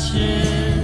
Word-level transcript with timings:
前 0.00 0.79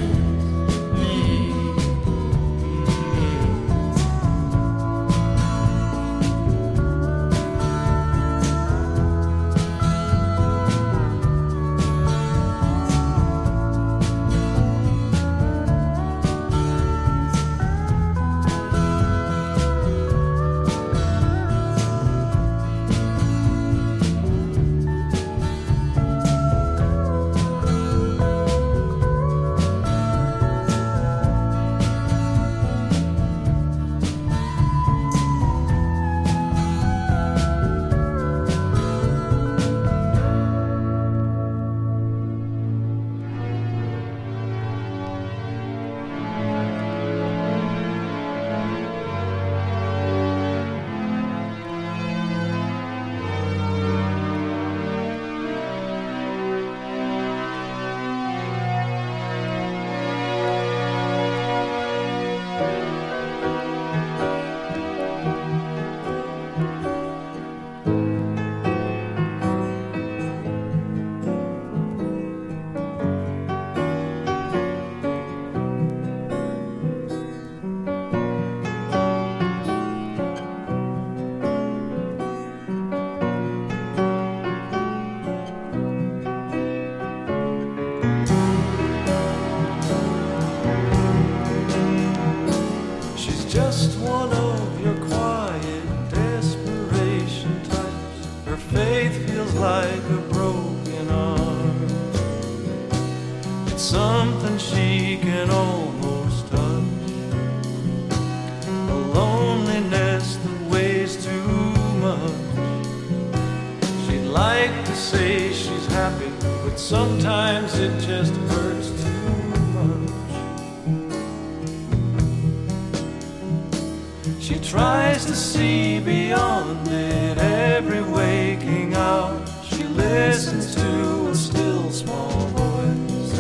She 124.47 124.61
tries 124.61 125.25
to 125.25 125.35
see 125.35 125.99
beyond 125.99 126.87
it 126.87 127.37
every 127.37 128.01
waking 128.01 128.95
hour. 128.95 129.45
She 129.65 129.83
listens 129.83 130.73
to 130.77 131.31
a 131.31 131.35
still 131.35 131.91
small 131.91 132.47
voice 132.55 133.39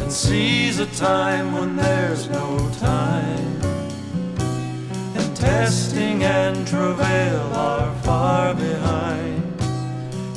and 0.00 0.10
sees 0.10 0.80
a 0.80 0.86
time 0.86 1.52
when 1.52 1.76
there's 1.76 2.28
no 2.28 2.68
time. 2.80 3.60
And 5.14 5.36
testing 5.36 6.24
and 6.24 6.66
travail 6.66 7.42
are 7.54 7.94
far 8.02 8.54
behind. 8.56 9.60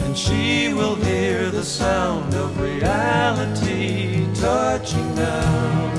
And 0.02 0.16
she 0.16 0.76
will 0.76 0.94
hear 0.94 1.50
the 1.50 1.64
sound 1.64 2.36
of 2.36 2.62
reality 2.62 4.28
touching 4.36 5.16
down. 5.16 5.97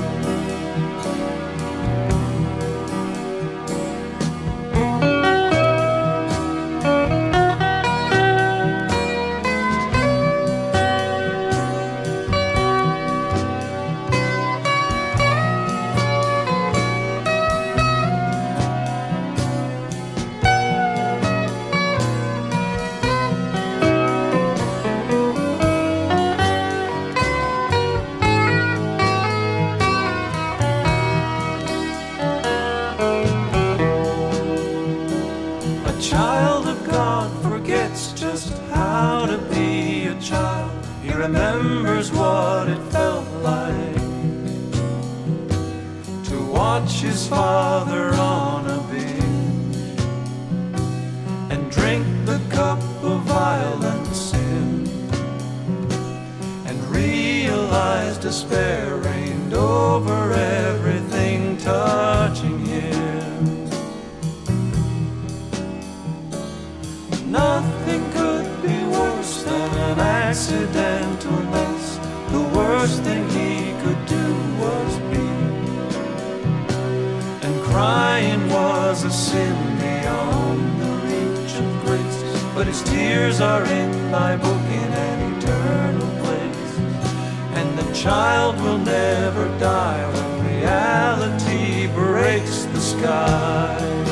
tears 82.99 83.39
are 83.39 83.63
in 83.63 84.11
thy 84.11 84.35
book 84.35 84.65
in 84.81 84.89
an 85.07 85.19
eternal 85.37 86.09
place. 86.21 86.71
And 87.57 87.67
the 87.79 87.87
child 87.93 88.55
will 88.61 88.77
never 88.77 89.45
die 89.57 90.03
when 90.13 90.29
reality 90.53 91.87
breaks 91.87 92.65
the 92.73 92.81
sky. 92.93 94.08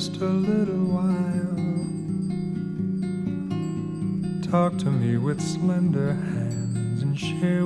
just 0.00 0.16
a 0.22 0.24
little 0.24 0.86
while. 0.96 1.56
Talk 4.50 4.78
to 4.78 4.90
me 4.90 5.18
with 5.18 5.42
slender 5.42 6.14
hands 6.14 7.02
and 7.02 7.18
share. 7.18 7.59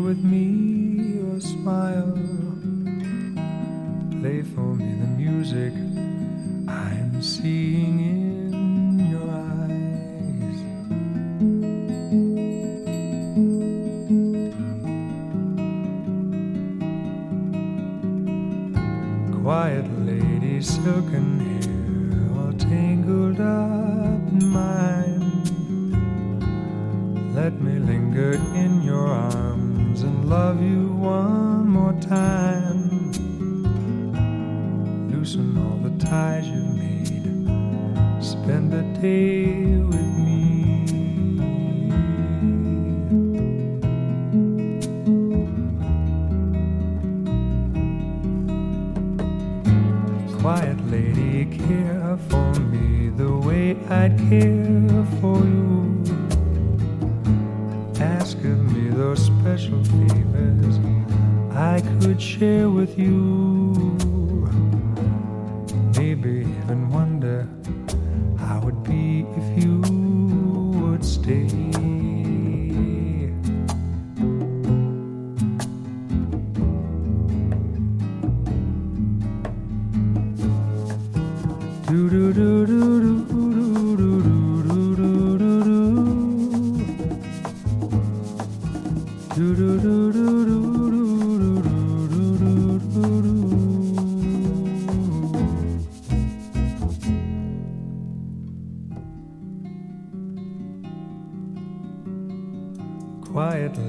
Quiet 89.35 89.43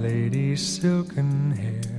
lady, 0.02 0.56
silken 0.56 1.52
hair. 1.52 1.95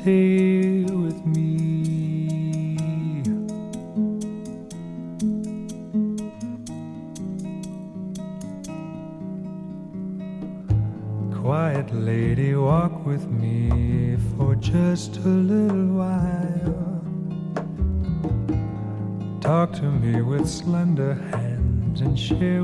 stay 0.00 0.82
with 0.84 1.26
me. 1.26 2.74
Quiet 11.42 11.92
lady, 11.94 12.54
walk 12.54 13.04
with 13.04 13.26
me 13.28 14.16
for 14.36 14.54
just 14.54 15.16
a 15.18 15.28
little 15.28 15.88
while. 16.00 17.02
Talk 19.40 19.72
to 19.74 19.82
me 19.82 20.22
with 20.22 20.48
slender 20.48 21.14
hands 21.14 22.00
and 22.00 22.18
share. 22.18 22.59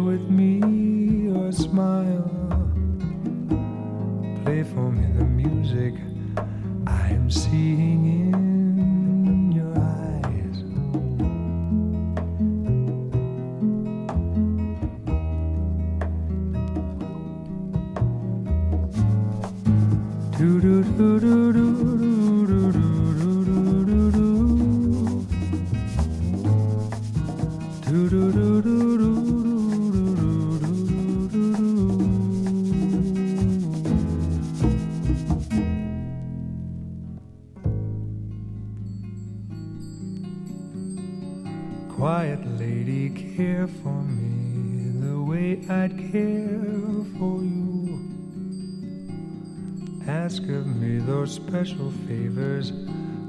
special 51.56 51.90
favors 52.06 52.70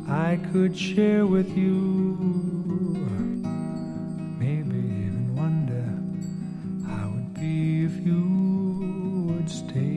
I 0.10 0.38
could 0.52 0.78
share 0.78 1.26
with 1.26 1.58
you. 1.58 2.18
Maybe 4.38 4.80
even 4.80 5.34
wonder 5.34 5.86
how 6.86 7.14
it'd 7.14 7.34
be 7.36 7.86
if 7.86 8.06
you 8.06 9.28
would 9.30 9.50
stay. 9.50 9.97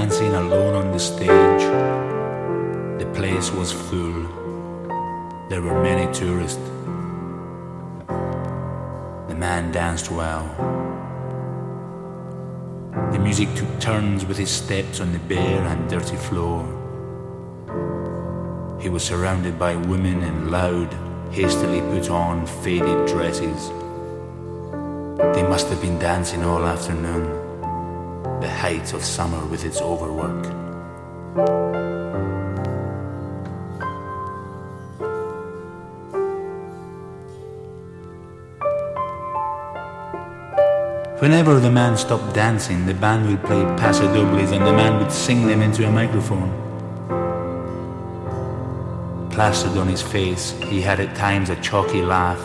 Dancing 0.00 0.32
alone 0.32 0.76
on 0.76 0.92
the 0.92 0.98
stage. 0.98 1.64
The 3.00 3.10
place 3.16 3.50
was 3.50 3.72
full. 3.72 4.20
There 5.48 5.60
were 5.60 5.82
many 5.82 6.06
tourists. 6.14 6.70
The 9.26 9.34
man 9.34 9.72
danced 9.72 10.12
well. 10.12 10.46
The 13.10 13.18
music 13.18 13.52
took 13.56 13.80
turns 13.80 14.24
with 14.24 14.38
his 14.38 14.50
steps 14.50 15.00
on 15.00 15.12
the 15.12 15.18
bare 15.18 15.64
and 15.66 15.90
dirty 15.90 16.16
floor. 16.28 16.62
He 18.80 18.88
was 18.88 19.02
surrounded 19.02 19.58
by 19.58 19.74
women 19.74 20.22
in 20.22 20.52
loud, 20.52 20.94
hastily 21.32 21.80
put 21.92 22.08
on, 22.08 22.46
faded 22.62 23.08
dresses. 23.08 23.70
They 25.34 25.42
must 25.42 25.66
have 25.70 25.82
been 25.82 25.98
dancing 25.98 26.44
all 26.44 26.64
afternoon 26.64 27.37
height 28.58 28.92
of 28.92 29.04
summer 29.04 29.44
with 29.46 29.64
its 29.64 29.80
overwork. 29.80 30.44
Whenever 41.20 41.60
the 41.60 41.70
man 41.70 41.96
stopped 41.96 42.34
dancing, 42.34 42.84
the 42.84 42.94
band 42.94 43.28
would 43.28 43.42
play 43.44 43.62
pasodobles 43.76 44.50
and 44.52 44.66
the 44.66 44.72
man 44.72 44.98
would 44.98 45.12
sing 45.12 45.46
them 45.46 45.62
into 45.62 45.86
a 45.86 45.90
microphone. 45.90 46.50
Plastered 49.30 49.76
on 49.76 49.86
his 49.86 50.02
face, 50.02 50.50
he 50.64 50.80
had 50.80 50.98
at 50.98 51.14
times 51.14 51.48
a 51.50 51.56
chalky 51.56 52.02
laugh, 52.02 52.42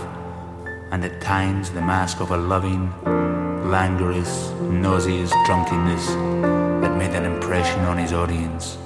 and 0.92 1.04
at 1.04 1.22
times 1.22 1.72
the 1.72 1.82
mask 1.82 2.20
of 2.20 2.30
a 2.30 2.38
loving, 2.38 2.94
languorous, 3.74 4.52
nauseous 4.62 5.32
drunkenness 5.48 6.06
that 6.84 6.96
made 6.96 7.10
an 7.16 7.26
impression 7.26 7.80
on 7.86 7.98
his 7.98 8.14
audience. 8.14 8.78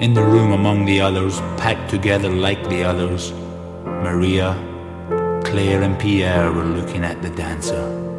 In 0.00 0.14
the 0.14 0.22
room 0.22 0.52
among 0.52 0.86
the 0.86 1.02
others, 1.02 1.38
packed 1.58 1.90
together 1.90 2.30
like 2.30 2.66
the 2.70 2.84
others, 2.84 3.32
Maria, 3.84 4.56
Claire, 5.44 5.82
and 5.82 5.98
Pierre 5.98 6.50
were 6.50 6.64
looking 6.64 7.04
at 7.04 7.20
the 7.20 7.28
dancer. 7.28 8.13